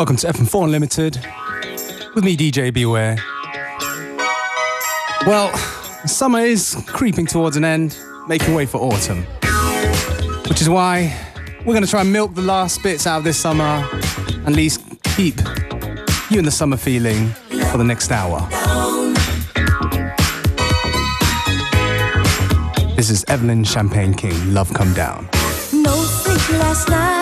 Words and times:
Welcome 0.00 0.16
to 0.16 0.28
FM4 0.28 0.64
Unlimited 0.64 1.16
with 2.14 2.24
me, 2.24 2.34
DJ 2.34 2.72
Beware. 2.72 3.18
Well, 5.26 5.54
summer 6.06 6.38
is 6.38 6.82
creeping 6.86 7.26
towards 7.26 7.58
an 7.58 7.66
end, 7.66 7.98
making 8.26 8.54
way 8.54 8.64
for 8.64 8.78
autumn. 8.78 9.24
Which 10.48 10.62
is 10.62 10.70
why 10.70 11.14
we're 11.66 11.74
going 11.74 11.84
to 11.84 11.90
try 11.90 12.00
and 12.00 12.10
milk 12.10 12.34
the 12.34 12.40
last 12.40 12.82
bits 12.82 13.06
out 13.06 13.18
of 13.18 13.24
this 13.24 13.36
summer 13.36 13.62
and 13.62 14.46
at 14.46 14.54
least 14.54 14.82
keep 15.16 15.34
you 16.30 16.38
in 16.38 16.46
the 16.46 16.50
summer 16.50 16.78
feeling 16.78 17.28
for 17.70 17.76
the 17.76 17.84
next 17.84 18.10
hour. 18.10 18.40
This 22.96 23.10
is 23.10 23.22
Evelyn 23.28 23.64
Champagne 23.64 24.14
King, 24.14 24.54
Love 24.54 24.72
Come 24.72 24.94
Down. 24.94 25.28
No 25.74 25.94
sleep 25.94 26.58
last 26.58 26.88
night. 26.88 27.19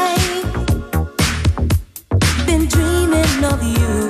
You. 3.77 4.08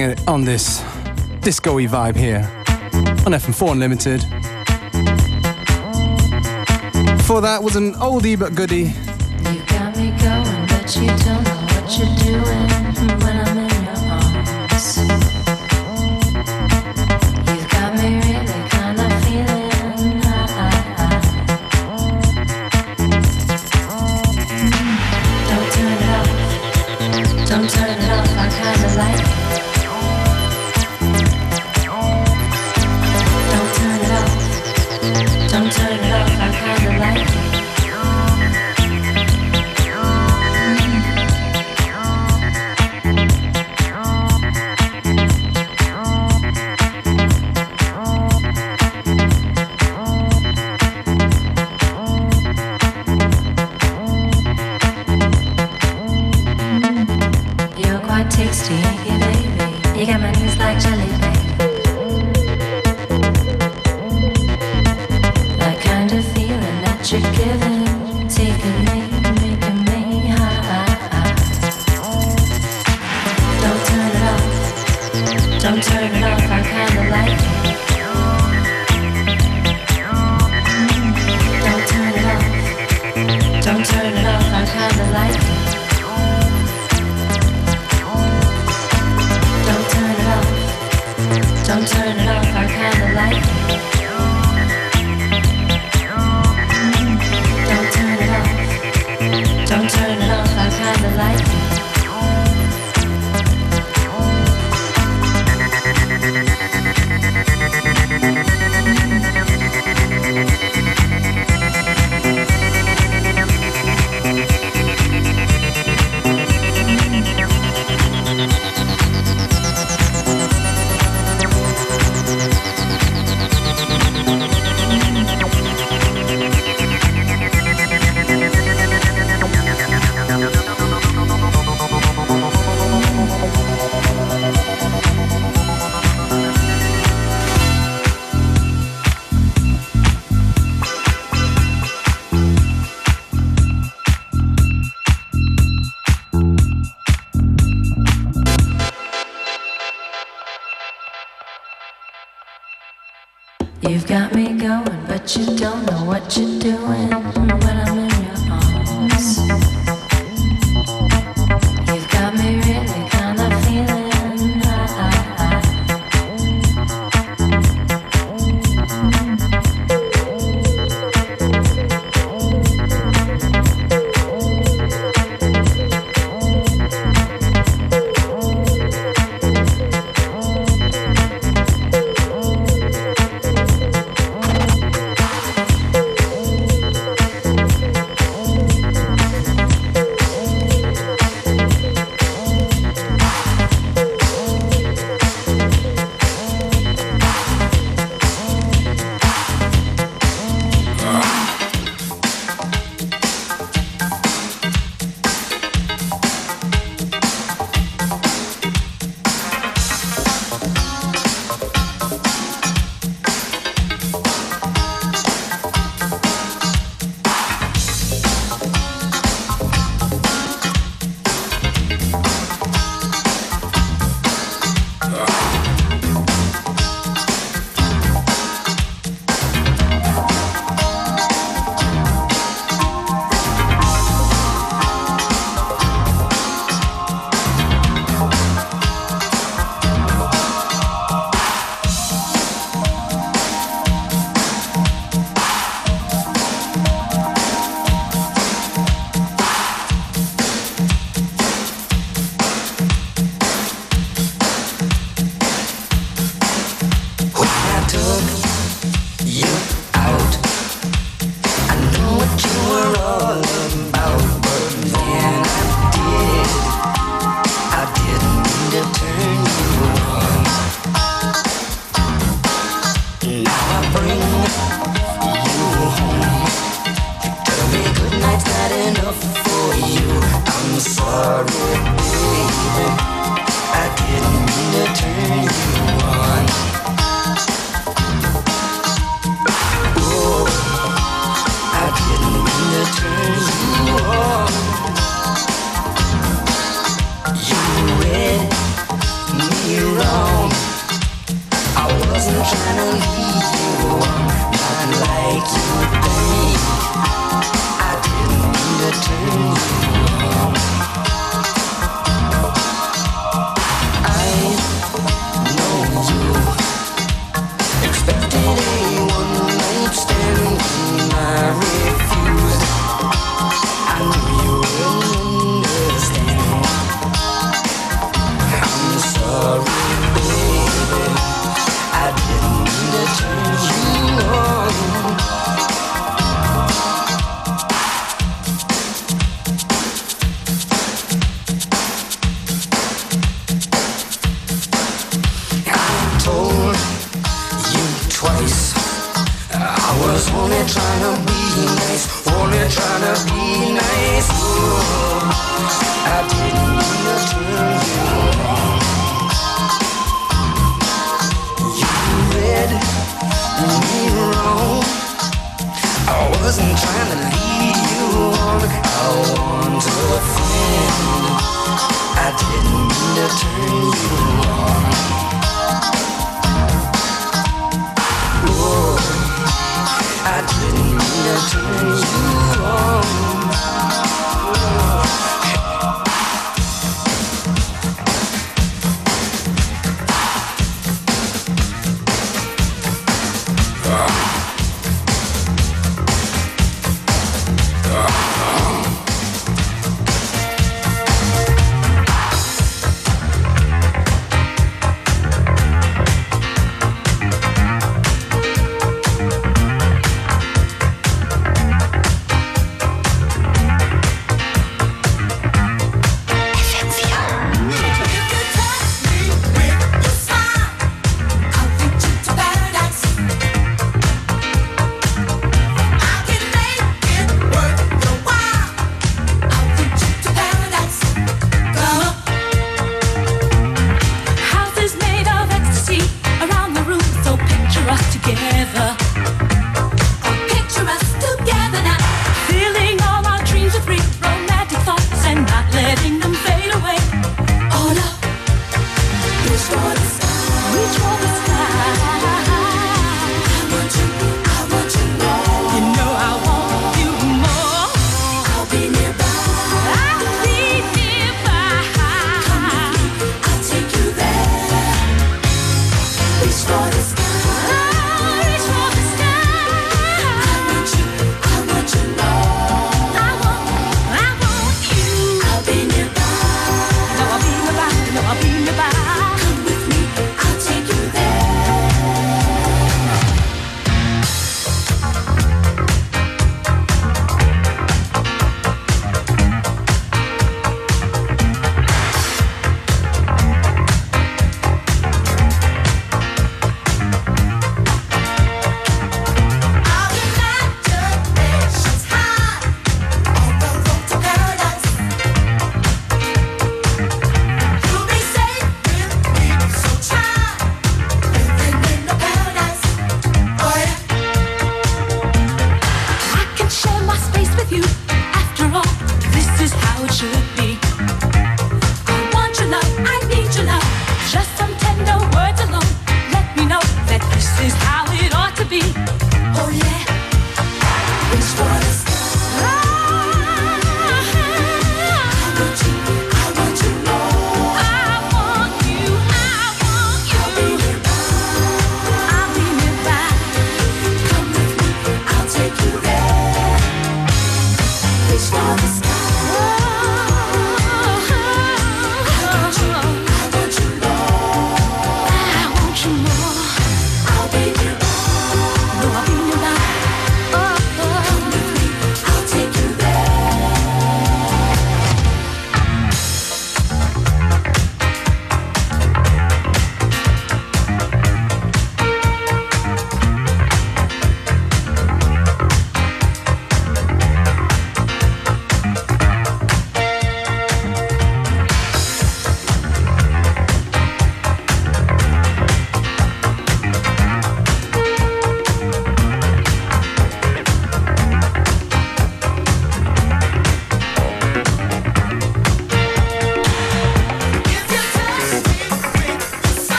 It 0.00 0.26
on 0.28 0.44
this 0.44 0.82
disco-y 1.40 1.86
vibe 1.86 2.16
here 2.16 2.48
on 3.26 3.32
FM4 3.32 3.72
Unlimited. 3.72 4.20
Before 7.18 7.40
that 7.40 7.62
was 7.62 7.76
an 7.76 7.94
oldie 7.94 8.38
but 8.38 8.54
goodie. 8.54 8.92
You 9.52 9.62
got 9.66 9.96
me 9.96 10.10
going, 10.22 10.66
but 10.68 10.96
you 10.96 11.06
don't 11.06 11.44
know 11.44 11.66
what 11.72 11.98
you're 11.98 12.16
doing 12.16 13.29
You 60.00 60.06
got 60.06 60.18
my 60.18 60.30
knees 60.30 60.56
like 60.56 60.80
jelly, 60.80 61.19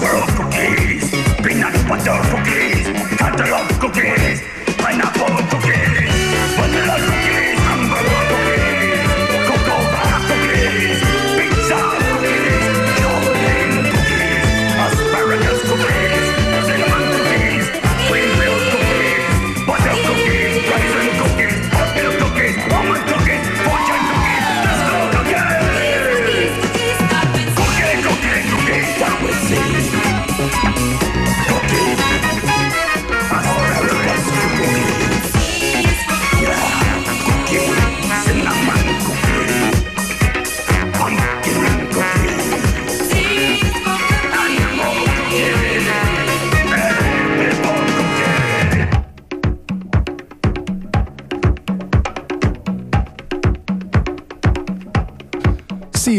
world, 0.00 0.28
to 0.36 0.44
please. 0.50 1.10
Peanut 1.42 1.74
butter 1.88 2.37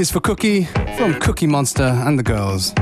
is 0.10 0.14
for 0.14 0.20
Cookie 0.22 0.64
from 0.98 1.20
Cookie 1.20 1.46
Monster 1.46 1.84
and 1.84 2.18
the 2.18 2.24
Girls. 2.24 2.74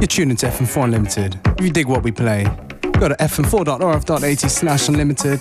You're 0.00 0.08
tuning 0.08 0.36
to 0.38 0.46
FM4 0.46 0.84
Unlimited. 0.84 1.38
If 1.44 1.60
you 1.60 1.70
dig 1.70 1.86
what 1.86 2.02
we 2.02 2.10
play, 2.10 2.44
go 2.98 3.08
to 3.08 3.14
fm4.orf.at 3.16 4.50
slash 4.50 4.88
unlimited. 4.88 5.40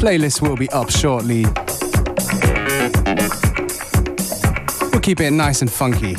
Playlist 0.00 0.42
will 0.42 0.56
be 0.56 0.68
up 0.70 0.90
shortly. 0.90 1.44
We'll 4.90 5.00
keep 5.00 5.20
it 5.20 5.30
nice 5.30 5.62
and 5.62 5.70
funky. 5.70 6.14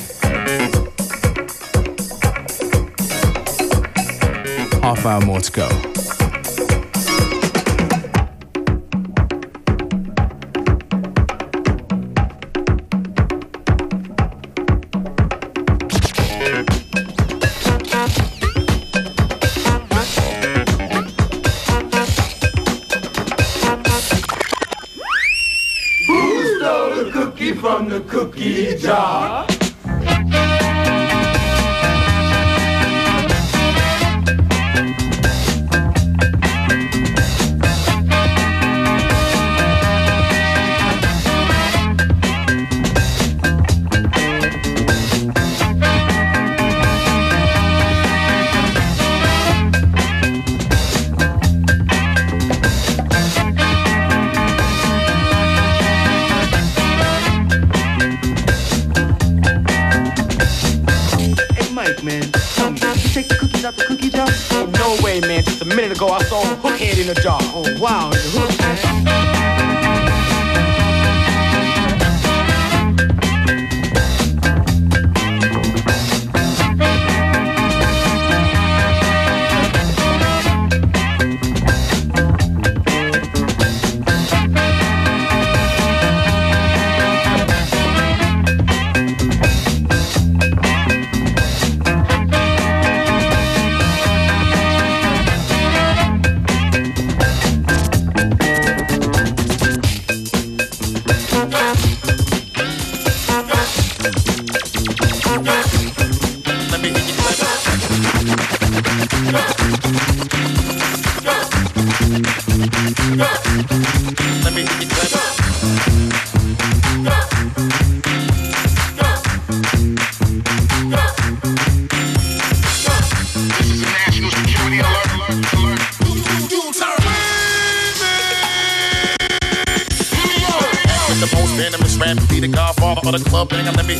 Half 4.81 5.05
hour 5.05 5.21
more 5.21 5.39
to 5.39 5.51
go. 5.51 5.90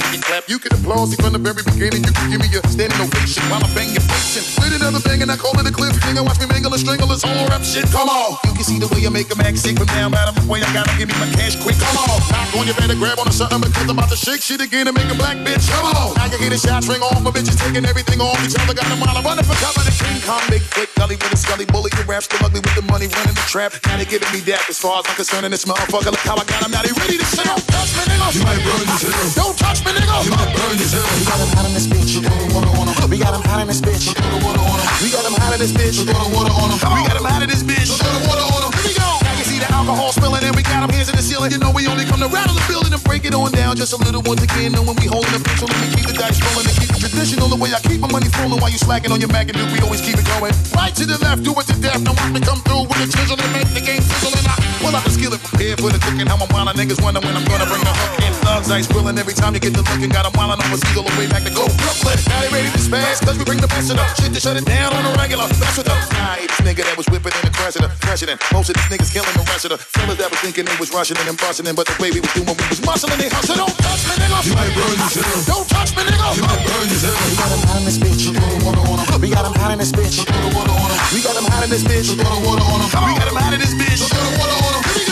Bang. 0.01 0.13
You 0.13 0.21
clap. 0.21 0.43
You 0.49 0.57
can 0.59 0.73
applaud 0.73 1.09
me 1.09 1.15
from 1.17 1.33
the 1.33 1.41
very 1.41 1.63
beginning. 1.63 2.03
You 2.03 2.13
can 2.13 2.27
give 2.31 2.41
me 2.41 2.49
a 2.49 2.61
standing 2.67 2.99
ovation 3.01 3.43
while 3.49 3.61
I'm 3.61 3.71
face 3.71 3.93
patient. 3.97 4.45
With 4.59 4.73
another 4.73 5.01
bang 5.05 5.21
and 5.21 5.31
I 5.31 5.37
call 5.37 5.57
it 5.59 5.67
a 5.67 5.73
cliff 5.73 5.95
thing. 6.01 6.17
Watch 6.21 6.39
me 6.39 6.47
mangle 6.47 6.71
and 6.73 6.81
strangle 6.81 7.07
this 7.07 7.23
whole 7.23 7.47
rap 7.47 7.63
shit. 7.63 7.85
Come 7.91 8.09
on. 8.09 8.37
You 8.45 8.53
can 8.57 8.65
see 8.65 8.79
the 8.79 8.89
way 8.89 9.05
I 9.05 9.11
make 9.11 9.29
a 9.31 9.37
man 9.37 9.55
sick 9.55 9.77
from 9.77 9.87
down 9.87 10.11
bottom. 10.11 10.35
The 10.35 10.47
way 10.49 10.61
I 10.61 10.69
gotta 10.73 10.93
give 10.97 11.09
me 11.09 11.15
my 11.21 11.29
cash 11.37 11.55
quick. 11.59 11.77
Come 11.79 11.97
on. 11.97 12.19
Knock 12.31 12.49
on 12.57 12.63
you 12.67 12.75
better 12.75 12.97
grab 12.97 13.19
on 13.19 13.27
to 13.29 13.35
something 13.35 13.61
because 13.61 13.87
I'm 13.87 13.97
about 13.97 14.09
to 14.09 14.19
shake 14.19 14.41
shit 14.41 14.61
again 14.61 14.87
and 14.87 14.95
make 14.95 15.09
a 15.09 15.17
black 15.17 15.37
bitch. 15.45 15.65
Come 15.71 15.87
on. 15.91 16.15
Now 16.17 16.27
you 16.27 16.37
hear 16.37 16.51
the 16.51 16.59
shots 16.59 16.87
ring 16.87 17.01
off. 17.01 17.21
My 17.21 17.31
bitches 17.31 17.57
taking 17.57 17.85
everything 17.85 18.19
off 18.21 18.37
each 18.43 18.55
other. 18.57 18.73
Got 18.73 18.87
them 18.89 18.99
while 18.99 19.15
I'm 19.15 19.23
running 19.23 19.45
for 19.45 19.57
cover. 19.59 19.83
The 19.83 19.93
King 19.93 20.19
Kong, 20.23 20.43
Bigfoot, 20.51 20.90
Gully 21.01 21.17
with 21.17 21.33
a 21.33 21.41
scully 21.41 21.65
bully. 21.65 21.89
The 21.97 22.05
rap 22.05 22.21
still 22.21 22.45
ugly 22.45 22.61
with 22.61 22.77
the 22.77 22.85
money 22.85 23.09
running 23.09 23.33
the 23.33 23.41
trap. 23.49 23.73
Now 23.89 23.97
they 23.97 24.05
giving 24.05 24.29
me 24.29 24.37
that 24.45 24.69
as 24.69 24.77
far 24.77 25.01
as 25.01 25.09
I'm 25.09 25.17
concerned. 25.17 25.49
And 25.49 25.53
this 25.53 25.65
motherfucker, 25.65 26.13
look 26.13 26.21
how 26.21 26.37
I 26.37 26.45
got 26.45 26.61
him. 26.61 26.69
Now 26.69 26.85
they 26.85 26.93
ready 26.93 27.17
to 27.17 27.25
sit 27.25 27.41
Don't 27.41 27.57
touch 27.57 27.89
me, 27.97 28.05
nigga. 28.05 28.29
You 28.37 28.45
might 28.45 28.61
burn 28.61 28.85
this 28.85 29.01
hell. 29.01 29.33
Don't 29.33 29.57
touch 29.57 29.81
me, 29.81 29.97
nigga. 29.97 30.13
You 30.21 30.29
might 30.29 30.53
burn 30.53 30.77
this 30.77 30.93
hell. 30.93 31.01
We 31.17 31.25
got 31.25 31.41
him 31.41 31.49
hot 31.57 31.65
in 31.65 31.73
this 31.73 31.89
bitch. 31.89 32.13
You 32.13 32.21
gonna 32.21 32.53
water 32.53 32.69
on 32.77 32.85
him. 32.85 33.09
We 33.09 33.17
got 33.17 33.33
him 33.33 33.41
hot 33.41 33.65
in 33.65 33.67
this 33.73 33.81
bitch. 33.81 34.13
You 34.13 34.13
gonna 34.13 34.45
water 34.45 34.61
on 34.61 34.77
him. 34.77 34.89
We 35.01 35.09
got 35.09 35.25
him 35.25 35.33
hot 35.41 35.53
in 35.57 35.59
this 35.65 35.73
bitch. 35.73 35.97
You 35.97 36.05
gonna 36.05 36.29
water 36.37 36.53
on 36.53 36.69
him. 36.69 36.77
We 36.77 37.01
got 37.09 37.17
him 37.17 37.25
hot 37.25 37.41
in 37.41 37.49
this 37.49 37.65
bitch. 37.65 37.89
You 37.89 37.97
gonna 37.97 38.21
water 38.29 38.45
on 38.45 38.61
him. 38.61 38.71
Here 38.77 38.85
we 38.85 38.93
go. 38.93 39.20
The 39.62 39.69
alcohol 39.78 40.10
spilling 40.10 40.41
and 40.41 40.58
we 40.58 40.65
got 40.65 40.82
him 40.82 40.89
hands 40.89 41.13
in 41.13 41.15
the 41.15 41.21
ceiling. 41.21 41.54
You 41.54 41.62
know 41.62 41.69
we 41.69 41.86
only 41.86 42.02
come 42.10 42.17
to 42.17 42.26
rattle 42.34 42.58
the 42.58 42.65
building 42.65 42.89
and 42.97 43.04
break 43.06 43.30
it 43.30 43.38
on 43.38 43.54
down 43.54 43.78
just 43.78 43.93
a 43.93 44.00
little 44.02 44.26
once 44.26 44.41
again. 44.41 44.74
Knowing 44.74 44.97
we 44.97 45.06
holding 45.06 45.30
the 45.30 45.41
pencil 45.45 45.69
and 45.69 45.78
we 45.86 45.93
keep 45.93 46.10
the 46.10 46.17
dice 46.17 46.41
rolling 46.41 46.65
and 46.65 46.74
keep 46.82 46.89
it 46.89 46.97
traditional. 46.97 47.45
The 47.45 47.62
way 47.62 47.69
I 47.69 47.78
keep 47.86 48.02
my 48.02 48.10
money 48.10 48.26
flowing 48.34 48.58
while 48.58 48.74
you 48.74 48.82
slacking 48.82 49.13
on 49.13 49.21
your 49.21 49.30
Mac 49.30 49.54
and 49.54 49.58
do, 49.62 49.63
we 49.69 49.78
always 49.86 50.02
keep 50.02 50.17
it 50.17 50.26
going. 50.34 50.50
Right 50.74 50.89
to 50.97 51.06
the 51.06 51.21
left, 51.21 51.45
do 51.45 51.54
it 51.54 51.69
to 51.69 51.78
death. 51.78 52.02
Now 52.02 52.17
watch 52.17 52.34
me 52.34 52.41
come 52.41 52.58
through 52.65 52.89
with 52.89 53.06
the 53.06 53.08
chisel 53.13 53.38
and 53.38 53.52
make 53.54 53.69
the 53.78 53.86
game 53.86 54.02
sizzle. 54.02 54.34
And 54.34 54.50
I 54.50 54.58
pull 54.82 54.97
out 54.97 55.06
the 55.06 55.13
skillet 55.13 55.38
prepared 55.45 55.78
for 55.78 55.93
the 55.93 56.02
cooking. 56.02 56.26
How 56.26 56.41
I'm 56.41 56.50
niggas 56.74 56.97
wonder 56.97 57.21
when 57.21 57.38
I'm 57.38 57.45
gonna 57.45 57.69
bring 57.69 57.86
the 57.86 57.93
hook 57.93 58.17
in. 58.26 58.40
Thugs 58.41 58.71
ice 58.71 58.88
grilling 58.88 59.17
every 59.17 59.34
time 59.34 59.54
you 59.54 59.60
get 59.60 59.73
the 59.73 59.84
looking. 59.86 60.10
Got 60.10 60.25
'em 60.25 60.34
wildin' 60.34 60.62
on 60.65 60.73
a 60.73 60.77
seal 60.89 61.04
way 61.17 61.27
back 61.27 61.43
to 61.43 61.54
go 61.54 61.65
Brooklyn. 61.82 62.17
Now 62.27 62.41
they 62.41 62.49
ready 62.49 62.69
to 62.71 62.82
spaz 62.82 63.21
cause 63.25 63.38
we 63.38 63.43
bring 63.45 63.62
the 63.62 63.67
best 63.67 63.89
of 63.91 63.97
the 63.97 64.06
shit 64.17 64.34
to 64.34 64.39
shut 64.39 64.58
it 64.58 64.65
down 64.65 64.93
on 64.93 65.06
a 65.06 65.12
regular. 65.21 65.47
That's 65.62 65.77
with 65.77 65.89
us. 65.89 66.06
Nah, 66.13 66.36
this 66.41 66.62
nigga 66.65 66.84
that 66.88 66.97
was 66.97 67.08
whipping 67.08 67.34
in 67.38 67.43
the 67.45 67.54
president. 67.54 67.91
President. 68.01 68.41
Most 68.51 68.69
of 68.69 68.75
these 68.75 68.89
niggas 68.91 69.12
killing 69.13 69.36
the 69.38 69.45
rest 69.51 69.65
of 69.65 69.71
the 69.71 69.77
fellas 69.77 70.17
that 70.17 70.30
was 70.32 70.39
thinking 70.39 70.65
they 70.65 70.77
was 70.82 70.91
rushing 70.91 71.17
and 71.17 71.38
busting 71.38 71.67
in, 71.67 71.75
but 71.75 71.86
the 71.88 71.95
way 72.01 72.10
we 72.12 72.19
was 72.19 72.34
doing, 72.34 72.47
we 72.47 72.65
was 72.69 72.82
muscling. 72.82 73.17
They 73.21 73.30
hustle. 73.30 73.56
Don't 73.56 73.77
touch 73.77 74.04
me, 74.10 74.13
nigga. 74.21 74.39
You 74.47 74.54
might 74.58 74.73
burn 74.75 74.97
yourself. 74.97 75.45
Don't 75.45 75.67
touch 75.69 75.91
me, 75.95 76.01
nigga. 76.04 76.27
You 76.38 76.43
might 76.43 76.63
burn 76.65 76.88
yourself. 76.89 77.17
We 77.30 77.36
got 77.38 77.51
him 77.54 77.62
hot 77.67 77.77
in 77.80 77.86
this 77.86 77.97
bitch. 78.01 78.21
You 78.25 78.34
gonna 78.34 78.65
water 78.65 78.84
on. 78.89 79.21
We 79.21 79.30
got 79.30 79.45
him 79.45 79.56
hot 79.62 79.71
in 79.71 79.80
this 79.80 79.91
bitch. 79.91 80.17
You 80.17 80.25
gonna 80.25 80.56
water 80.58 80.75
on. 80.82 80.91
We 81.13 81.19
got 81.21 81.36
him 81.38 81.45
hot 81.45 81.63
in 81.63 81.69
this 81.69 81.84
bitch. 81.84 82.08
You 82.10 82.15
gonna 82.17 82.41
water 82.45 82.65
on. 82.65 82.80
We 83.06 83.13
got 83.19 83.27
him 83.30 83.38
hot 83.38 83.54
in 83.54 83.60
this 83.62 83.73
bitch. 83.77 84.01
You 84.01 84.10
gonna 84.10 84.38
water 84.39 84.58
on 84.65 84.73
him. 84.75 84.84
Here 84.89 84.97
we 84.97 85.06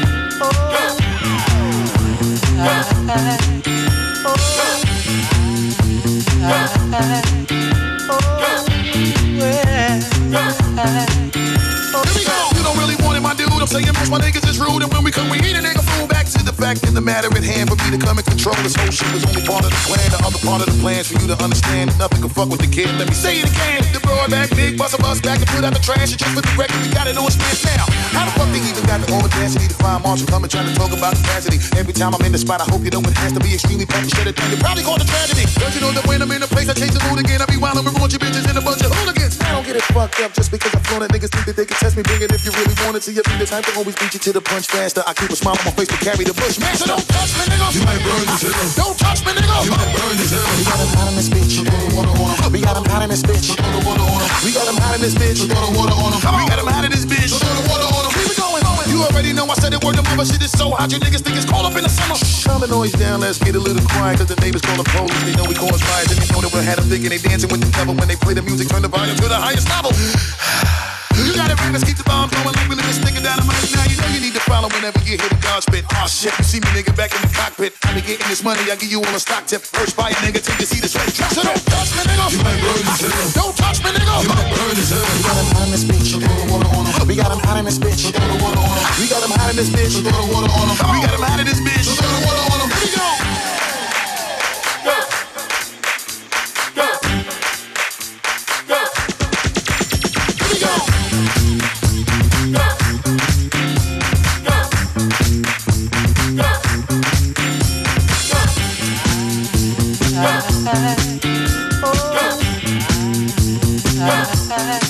go. 0.00 0.03
Here 12.04 12.14
we 12.14 12.24
go. 12.24 12.36
You 12.56 12.62
don't 12.62 12.78
really 12.78 12.96
want 13.02 13.16
it, 13.16 13.22
my 13.22 13.34
dude. 13.34 13.48
I'm 13.52 13.66
saying 13.66 13.86
most 13.94 14.10
my 14.10 14.18
niggas 14.20 14.48
is 14.48 14.58
rude, 14.60 14.82
and 14.82 14.92
when 14.92 15.04
we 15.04 15.10
come, 15.10 15.23
Back 16.74 16.90
to 16.90 16.90
the 16.90 16.94
the 16.98 17.06
matter 17.06 17.30
at 17.30 17.46
hand 17.46 17.70
for 17.70 17.78
me 17.86 17.94
to 17.94 18.00
come 18.02 18.18
and 18.18 18.26
control 18.26 18.54
this 18.66 18.74
whole 18.74 18.90
shit 18.90 19.06
was 19.14 19.22
only 19.26 19.46
part 19.46 19.62
of 19.62 19.70
the 19.70 19.82
plan. 19.86 20.02
The 20.10 20.18
other 20.26 20.42
part 20.42 20.58
of 20.62 20.66
the 20.70 20.78
plans 20.82 21.06
for 21.06 21.18
you 21.22 21.30
to 21.30 21.38
understand 21.38 21.94
nothing 22.02 22.18
can 22.18 22.30
fuck 22.34 22.50
with 22.50 22.62
the 22.62 22.70
kid. 22.70 22.90
Let 22.98 23.06
me 23.06 23.14
say 23.14 23.42
it 23.42 23.46
again. 23.46 23.86
The 23.94 24.02
broad 24.02 24.30
back, 24.30 24.50
big 24.58 24.74
bust 24.74 24.94
a 24.94 24.98
bus 24.98 25.22
back 25.22 25.38
and 25.38 25.46
put 25.54 25.62
out 25.62 25.70
the 25.70 25.78
trash. 25.78 26.10
And 26.10 26.18
just 26.18 26.34
for 26.34 26.42
the 26.42 26.50
record, 26.58 26.74
we 26.82 26.90
got 26.90 27.06
it 27.06 27.14
on 27.14 27.30
smash 27.30 27.62
now. 27.62 27.86
How 28.10 28.26
the 28.26 28.34
fuck 28.34 28.50
they 28.50 28.58
even 28.58 28.82
got 28.90 28.98
the 29.06 29.08
audacity 29.14 29.70
to 29.70 29.76
find 29.78 30.02
Marshall 30.02 30.26
coming 30.26 30.50
trying 30.50 30.66
to 30.66 30.74
talk 30.74 30.90
about 30.90 31.14
capacity? 31.14 31.62
Every 31.78 31.94
time 31.94 32.10
I'm 32.10 32.24
in 32.26 32.34
the 32.34 32.42
spot, 32.42 32.58
I 32.58 32.66
hope 32.66 32.82
you 32.82 32.90
know 32.90 33.06
it 33.06 33.14
has 33.22 33.30
to 33.38 33.40
be 33.42 33.54
extremely 33.54 33.86
packed. 33.86 34.10
Shut 34.10 34.26
it 34.26 34.34
down. 34.34 34.50
You 34.50 34.58
probably 34.58 34.82
call 34.82 34.98
it 34.98 35.06
tragedy. 35.06 35.46
Don't 35.62 35.70
you 35.78 35.82
know 35.82 35.94
that 35.94 36.02
when 36.10 36.26
I'm 36.26 36.30
in 36.34 36.42
the 36.42 36.50
place, 36.50 36.66
I 36.66 36.74
change 36.74 36.98
the 36.98 37.02
mood 37.06 37.22
again. 37.22 37.38
I 37.38 37.46
be 37.46 37.54
wildin' 37.54 37.86
with 37.86 37.94
raunchy 38.02 38.18
bitches 38.18 38.50
and 38.50 38.58
a 38.58 38.64
bunch 38.66 38.82
of 38.82 38.90
hooligans. 38.90 39.23
I 39.44 39.52
don't 39.52 39.66
get 39.66 39.76
it 39.76 39.84
fucked 39.92 40.20
up 40.20 40.32
just 40.32 40.50
because 40.50 40.72
I'm 40.74 40.82
flown 40.88 41.04
niggas 41.08 41.30
think 41.30 41.44
that 41.46 41.56
they 41.56 41.66
can 41.66 41.76
test 41.76 41.96
me. 41.96 42.02
Bring 42.02 42.22
it 42.22 42.32
if 42.32 42.44
you 42.44 42.52
really 42.56 42.74
want 42.84 42.96
it. 42.96 43.04
See, 43.04 43.12
you 43.12 43.22
be 43.22 43.36
the 43.36 43.46
type 43.46 43.64
to 43.68 43.72
always 43.76 43.94
beat 43.96 44.12
you 44.16 44.20
to 44.20 44.32
the 44.32 44.40
punch 44.40 44.66
faster. 44.66 45.02
I 45.06 45.12
keep 45.12 45.30
a 45.30 45.36
smile 45.36 45.56
on 45.60 45.64
my 45.64 45.74
face 45.76 45.88
to 45.92 45.98
carry 46.00 46.24
the 46.24 46.34
bush. 46.34 46.58
Man, 46.58 46.74
so 46.76 46.88
don't 46.88 47.04
touch 47.04 47.32
me, 47.36 47.44
nigga. 47.52 47.68
You 47.76 47.82
might 47.84 48.00
burn 48.00 48.24
yourself. 48.24 48.76
Don't 48.76 48.96
touch 48.96 49.20
me, 49.26 49.32
nigga. 49.36 49.54
You 49.64 49.72
might 49.76 49.92
burn 49.92 50.16
yourself. 50.16 50.48
We 50.56 50.64
got 50.64 50.80
him 50.80 50.90
hot 50.96 51.08
in 51.12 51.16
this 51.20 51.28
bitch. 51.28 51.52
You 51.60 51.64
gonna 51.68 51.94
water 51.94 52.14
on 52.16 52.34
him. 52.40 52.52
We 52.52 52.60
got 52.64 52.76
him 52.76 52.86
hot 52.88 53.02
in 53.04 53.10
this 53.10 53.22
bitch. 53.22 53.46
You 53.52 53.56
gonna 53.60 53.84
water 53.84 54.06
on 54.08 54.20
him. 54.24 54.30
We 54.44 54.50
got 54.52 54.66
him 54.66 54.78
hot 54.80 54.94
in 54.96 55.00
this 55.04 55.14
bitch. 55.14 55.38
You 55.40 55.48
gonna 55.52 55.76
water 55.76 55.96
on 55.96 56.10
him. 56.14 56.20
We 56.24 56.44
got 56.48 56.58
him 56.58 56.68
hot 56.70 56.84
in 56.84 56.90
this 56.90 57.04
bitch. 57.04 57.30
Water 57.34 57.44
on 57.44 57.52
him. 57.52 57.64
Keep 57.64 57.72
it 57.74 57.92
going. 57.92 58.02
going. 58.02 58.13
You 58.94 59.02
already 59.02 59.32
know 59.32 59.44
I 59.50 59.54
said 59.54 59.74
it 59.74 59.82
word 59.82 59.96
to 59.96 60.02
mother. 60.06 60.24
Shit 60.24 60.40
is 60.40 60.52
so 60.52 60.70
hot, 60.70 60.92
you 60.92 61.00
niggas 61.00 61.26
think 61.26 61.34
it's 61.34 61.50
cold 61.50 61.66
up 61.66 61.74
in 61.74 61.82
the 61.82 61.90
summer. 61.90 62.14
Calm 62.46 62.60
the 62.60 62.68
noise 62.68 62.92
down, 62.92 63.18
let's 63.26 63.42
get 63.42 63.56
a 63.56 63.58
little 63.58 63.82
quiet. 63.88 64.18
Cause 64.18 64.28
the 64.28 64.36
neighbors 64.36 64.62
call 64.62 64.76
the 64.76 64.86
police. 64.86 65.10
They 65.26 65.34
know 65.34 65.42
we 65.50 65.56
cause 65.56 65.82
riots. 65.82 66.14
And 66.14 66.22
they 66.22 66.30
know 66.30 66.40
that 66.40 66.54
we 66.54 66.62
had 66.62 66.78
them 66.78 66.86
thinking 66.86 67.10
they 67.10 67.18
dancing 67.18 67.50
with 67.50 67.58
the 67.58 67.70
devil. 67.74 67.96
When 67.96 68.06
they 68.06 68.14
play 68.14 68.34
the 68.34 68.42
music, 68.42 68.68
turn 68.68 68.82
the 68.82 68.88
volume 68.88 69.16
to 69.16 69.26
the 69.26 69.34
highest 69.34 69.66
level. 69.66 69.90
You 71.14 71.32
got 71.34 71.50
it 71.50 71.58
right, 71.58 71.74
keep 71.86 71.96
the 71.96 72.06
bomb 72.06 72.30
going 72.30 72.50
like 72.50 72.68
we 72.68 72.74
live 72.74 72.86
this 72.86 72.98
nigga 72.98 73.22
dynamite. 73.22 73.62
Now 73.70 73.86
you 73.86 73.96
know 73.98 74.10
you 74.10 74.20
need 74.20 74.34
to 74.34 74.44
follow 74.44 74.68
whenever 74.68 74.98
you 75.06 75.14
hear 75.16 75.30
the 75.30 75.38
God 75.38 75.62
spit. 75.62 75.86
Aw 75.86 76.06
shit, 76.10 76.34
you 76.38 76.44
see 76.44 76.60
me 76.60 76.68
nigga 76.74 76.94
back 76.96 77.14
in 77.14 77.22
the 77.22 77.30
cockpit. 77.30 77.74
I 77.86 77.94
be 77.94 78.02
getting 78.02 78.26
this 78.26 78.42
money, 78.42 78.66
I 78.66 78.74
give 78.74 78.90
you 78.90 78.98
all 78.98 79.14
a 79.14 79.20
stock 79.22 79.46
tip. 79.46 79.62
First 79.62 79.94
fire 79.94 80.14
nigga 80.26 80.42
till 80.42 80.58
you 80.58 80.66
see 80.66 80.80
the 80.82 80.88
sweat. 80.90 81.10
So 81.14 81.42
don't 81.42 81.62
touch 81.70 81.90
me 81.94 82.02
nigga. 82.02 82.26
You 82.34 82.40
might 82.42 82.58
burn 82.58 82.82
as 82.82 82.98
hell. 82.98 83.46
Don't 83.46 83.54
touch 83.54 83.78
me 83.84 83.90
nigga. 83.94 84.14
You 84.22 84.30
might 84.30 84.48
burn 84.50 84.74
as 84.74 84.90
hell. 84.90 85.06
We 85.06 85.22
got 85.22 85.38
him 85.38 85.48
hot 85.54 85.66
in 85.66 85.70
this 85.70 85.84
bitch. 85.86 86.08
Throw 86.18 86.34
the 86.34 86.46
water 86.50 86.70
on 86.74 86.82
him. 86.86 87.06
We 87.06 87.14
got 87.14 87.30
him 87.30 87.40
hot 87.46 87.58
in 87.58 87.64
this 87.64 87.78
bitch. 87.78 88.10
Throw 88.10 88.26
the 88.26 88.38
water 88.42 88.58
on 88.58 88.74
him. 88.74 88.86
We 88.98 89.06
got 89.06 89.22
him 89.22 89.32
hot 89.34 89.50
in 89.50 89.56
this 89.56 89.70
bitch. 89.70 89.94
Throw 90.02 90.10
the 90.10 90.28
water 90.34 90.50
on 90.50 90.66
him. 90.66 90.76
We 90.90 90.98
got 91.02 91.14
him 91.14 91.22
hot 91.22 91.38
in 91.38 91.46
this 91.46 91.60
bitch. 91.62 91.88
Throw 91.94 92.10
the 92.10 92.20
water 92.26 92.42
on 92.42 92.58
him. 92.58 92.70
Here 92.74 92.84
we 92.84 92.90
go. 92.98 93.33
Oh, 114.06 114.83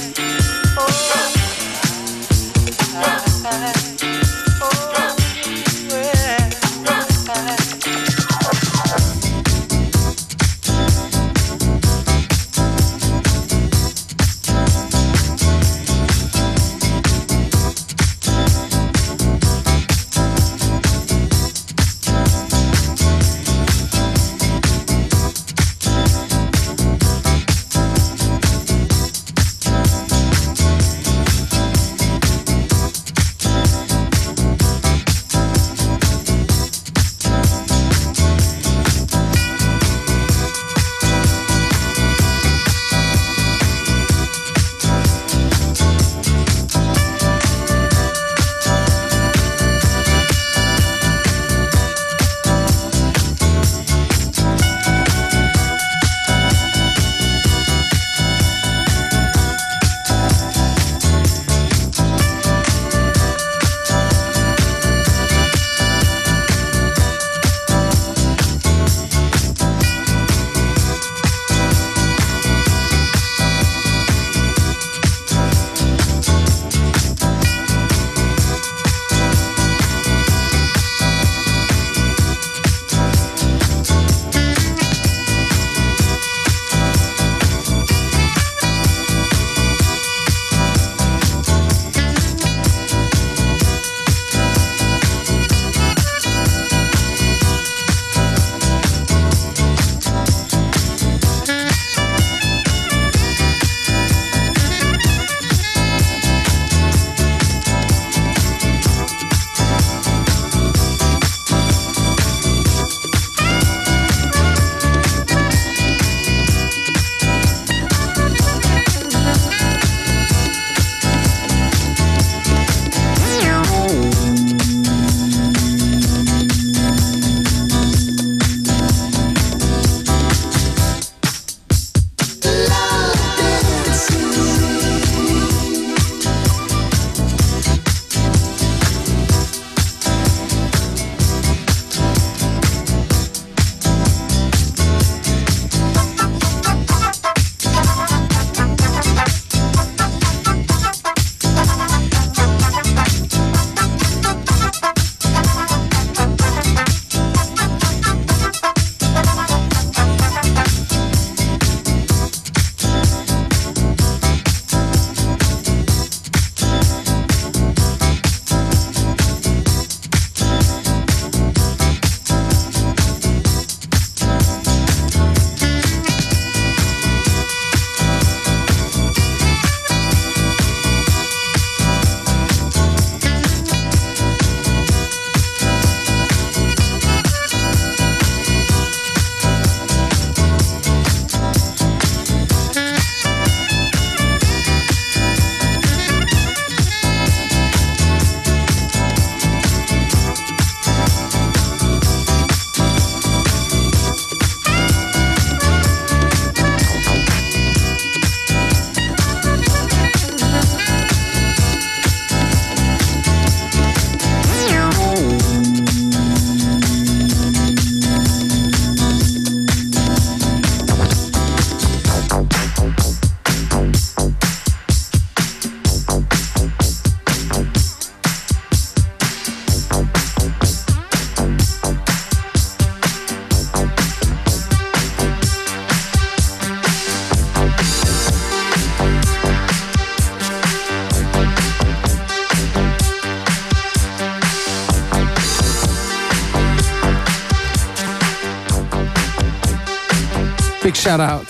shout 251.05 251.21
out 251.21 251.47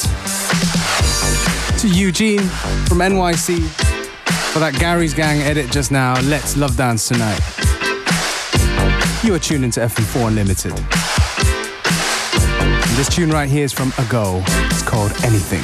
to 1.78 1.88
Eugene 1.88 2.40
from 2.88 2.98
NYC 2.98 3.60
for 4.52 4.58
that 4.58 4.74
Gary's 4.80 5.14
Gang 5.14 5.42
edit 5.42 5.70
just 5.70 5.92
now. 5.92 6.20
Let's 6.22 6.56
love 6.56 6.76
dance 6.76 7.06
tonight. 7.06 7.38
You 9.22 9.32
are 9.32 9.38
tuned 9.38 9.64
into 9.64 9.78
FM4 9.78 10.26
Unlimited. 10.26 10.72
And 12.60 12.98
this 12.98 13.08
tune 13.08 13.30
right 13.30 13.48
here 13.48 13.64
is 13.64 13.72
from 13.72 13.92
Ago. 14.04 14.42
It's 14.72 14.82
called 14.82 15.12
Anything. 15.22 15.62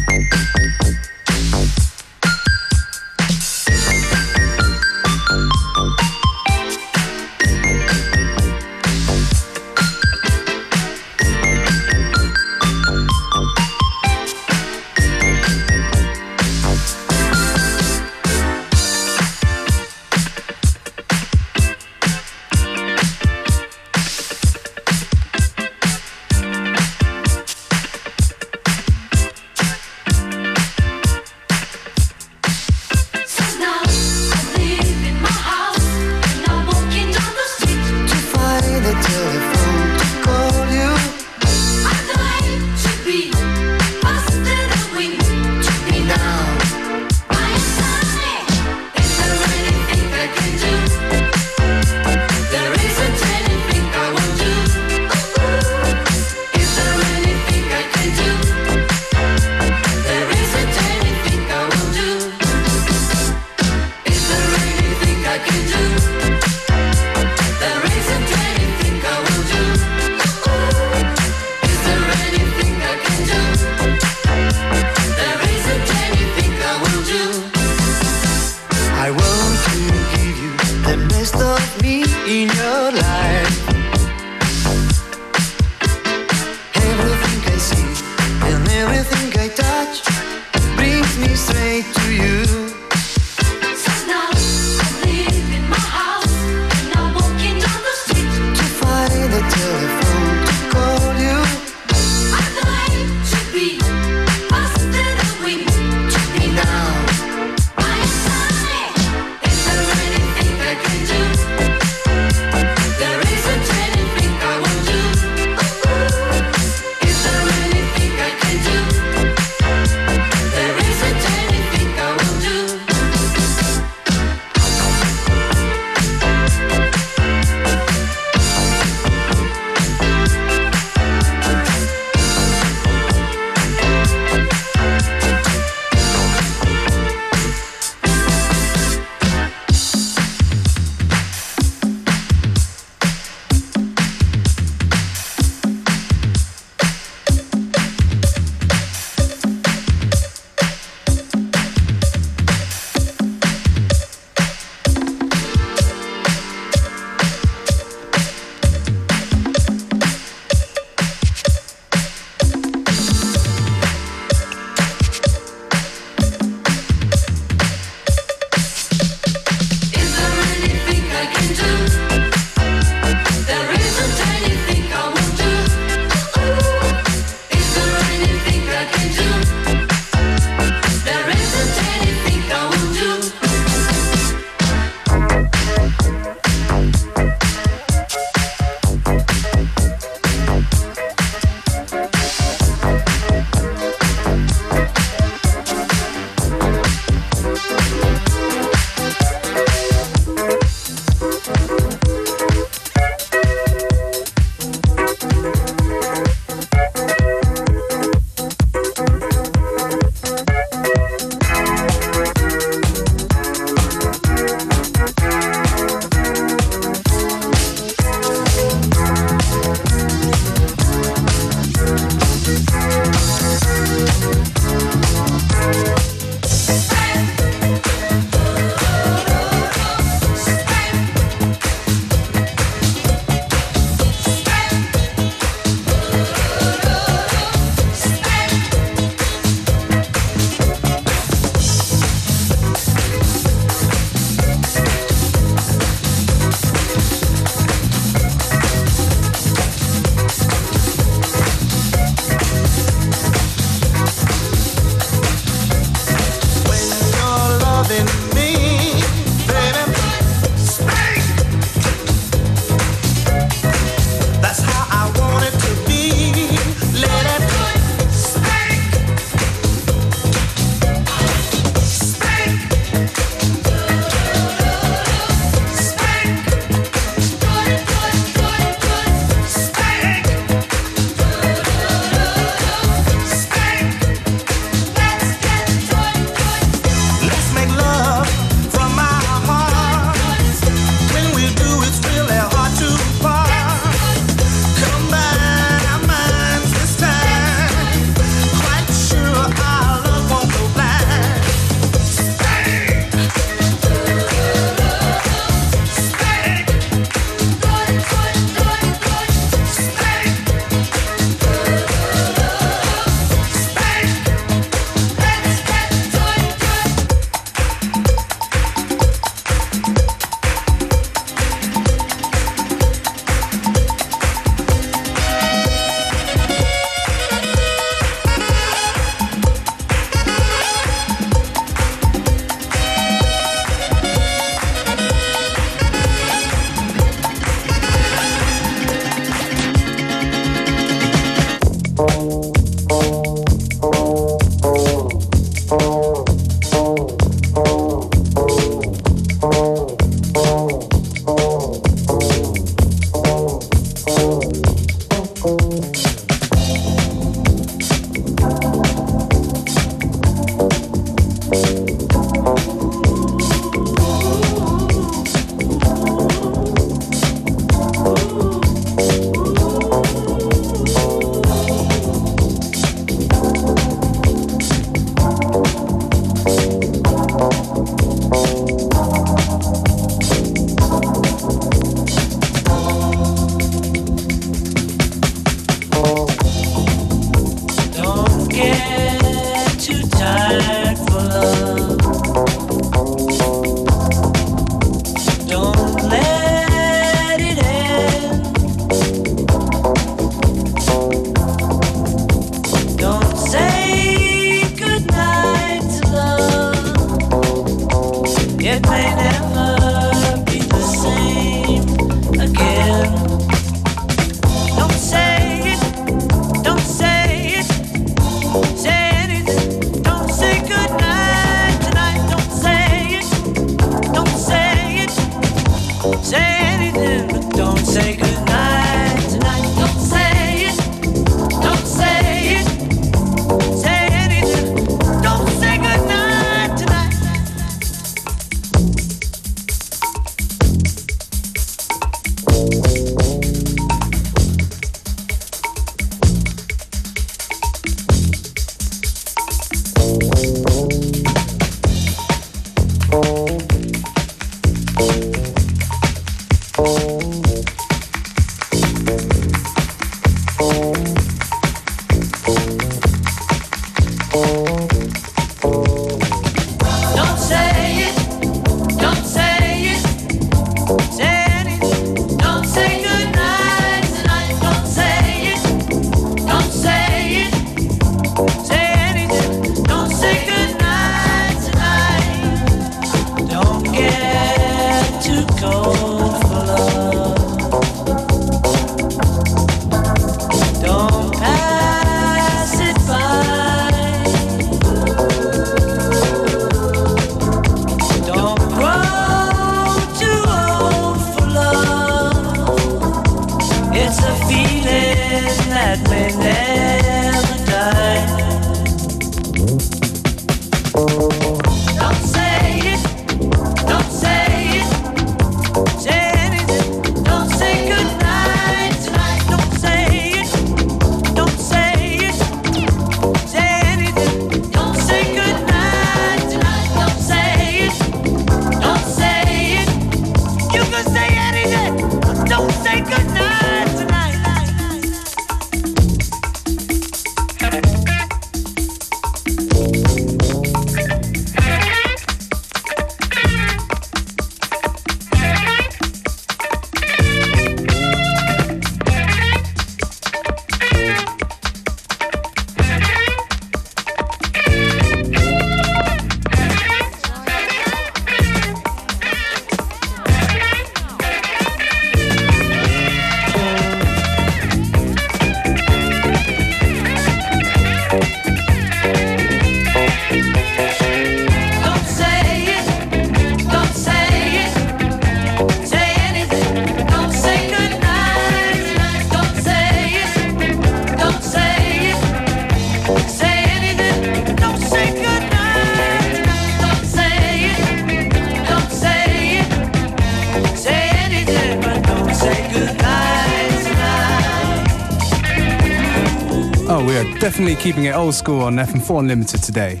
definitely 597.46 597.76
keeping 597.76 598.06
it 598.06 598.12
old 598.12 598.34
school 598.34 598.62
on 598.62 598.74
FM4 598.74 599.20
Unlimited 599.20 599.62
today. 599.62 600.00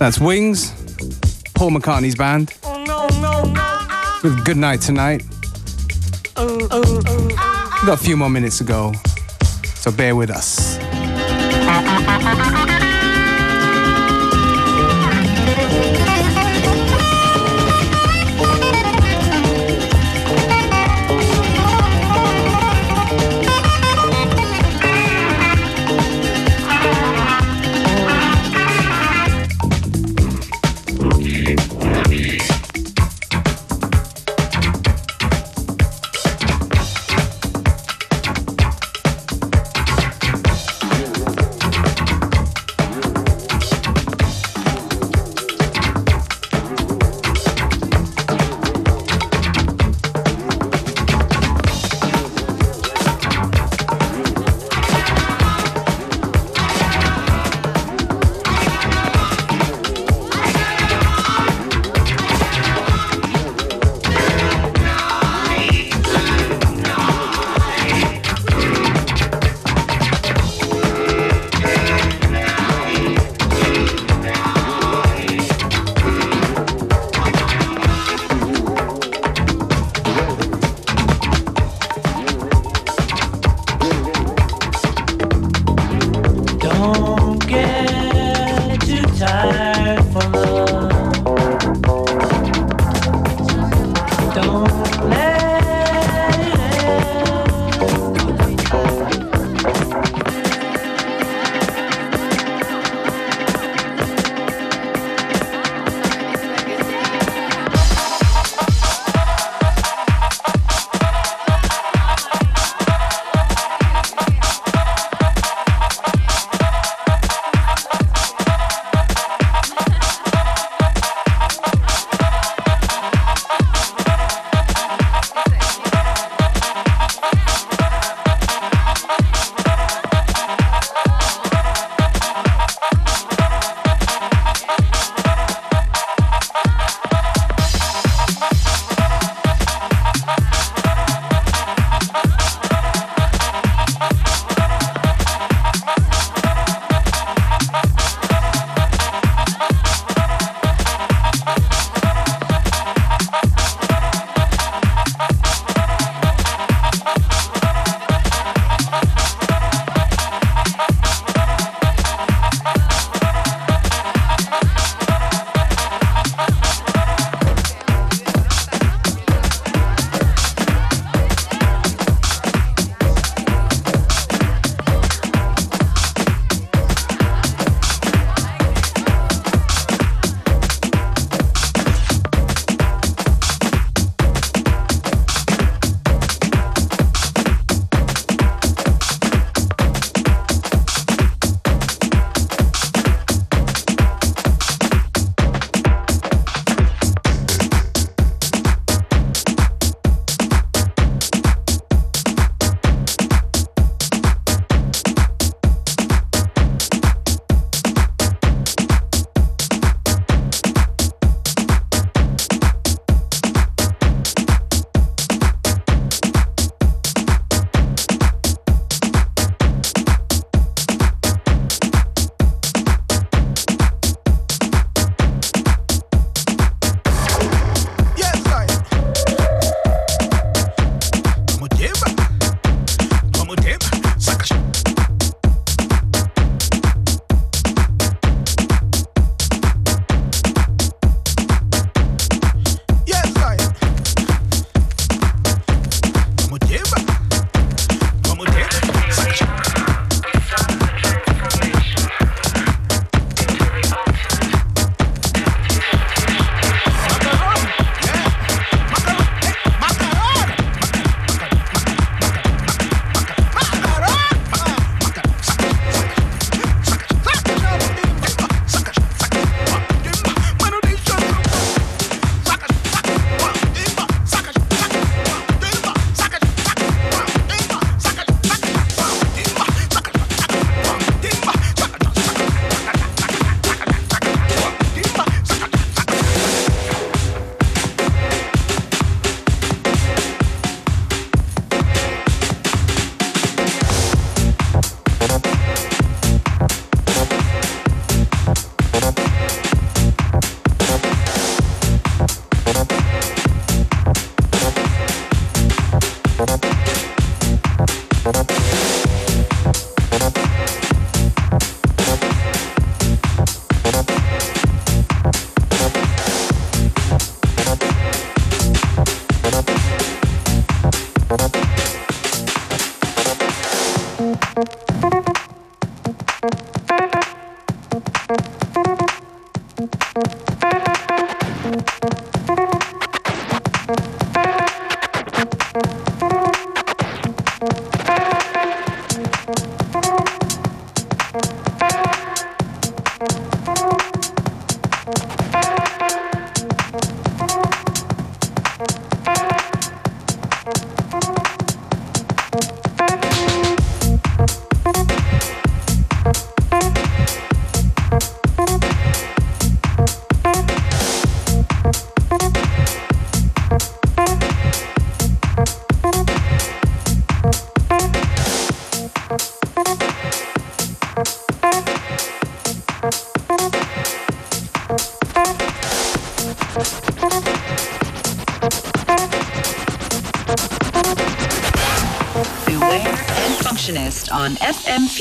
That's 0.00 0.18
Wings, 0.18 0.72
Paul 1.54 1.70
McCartney's 1.70 2.16
band. 2.16 2.52
With 4.24 4.44
Good 4.44 4.56
Night 4.56 4.80
Tonight. 4.80 5.22
We've 6.36 6.68
got 6.68 7.90
a 7.90 7.96
few 7.96 8.16
more 8.16 8.28
minutes 8.28 8.58
to 8.58 8.64
go, 8.64 8.92
so 9.76 9.92
bear 9.92 10.16
with 10.16 10.30
us. 10.30 10.67